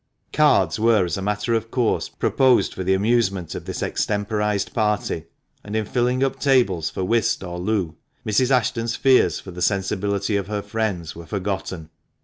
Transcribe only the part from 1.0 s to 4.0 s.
as a matter of course, proposed for the amusement of this